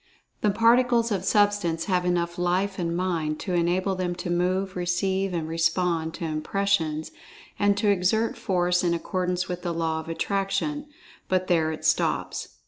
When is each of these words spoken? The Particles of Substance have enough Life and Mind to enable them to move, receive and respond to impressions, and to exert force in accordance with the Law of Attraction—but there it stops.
The 0.41 0.49
Particles 0.49 1.11
of 1.11 1.23
Substance 1.23 1.85
have 1.85 2.05
enough 2.05 2.39
Life 2.39 2.79
and 2.79 2.97
Mind 2.97 3.39
to 3.41 3.53
enable 3.53 3.93
them 3.93 4.15
to 4.15 4.31
move, 4.31 4.75
receive 4.75 5.31
and 5.31 5.47
respond 5.47 6.15
to 6.15 6.25
impressions, 6.25 7.11
and 7.59 7.77
to 7.77 7.87
exert 7.91 8.35
force 8.35 8.83
in 8.83 8.95
accordance 8.95 9.47
with 9.47 9.61
the 9.61 9.75
Law 9.75 9.99
of 9.99 10.09
Attraction—but 10.09 11.45
there 11.45 11.71
it 11.71 11.85
stops. 11.85 12.47